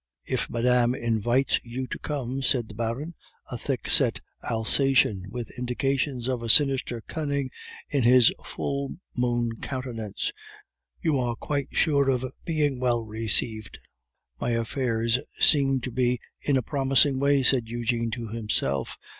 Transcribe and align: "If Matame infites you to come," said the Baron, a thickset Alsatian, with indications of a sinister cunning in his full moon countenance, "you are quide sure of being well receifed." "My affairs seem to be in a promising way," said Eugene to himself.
"If 0.25 0.49
Matame 0.49 0.95
infites 0.95 1.59
you 1.63 1.85
to 1.85 1.99
come," 1.99 2.41
said 2.41 2.67
the 2.69 2.73
Baron, 2.73 3.13
a 3.51 3.55
thickset 3.55 4.19
Alsatian, 4.43 5.27
with 5.29 5.51
indications 5.59 6.27
of 6.27 6.41
a 6.41 6.49
sinister 6.49 7.01
cunning 7.01 7.51
in 7.87 8.01
his 8.01 8.33
full 8.43 8.95
moon 9.15 9.57
countenance, 9.61 10.31
"you 11.03 11.19
are 11.19 11.35
quide 11.35 11.67
sure 11.69 12.09
of 12.09 12.25
being 12.45 12.79
well 12.79 13.05
receifed." 13.05 13.77
"My 14.39 14.53
affairs 14.53 15.19
seem 15.39 15.81
to 15.81 15.91
be 15.91 16.19
in 16.41 16.57
a 16.57 16.63
promising 16.63 17.19
way," 17.19 17.43
said 17.43 17.67
Eugene 17.69 18.09
to 18.09 18.27
himself. 18.29 18.97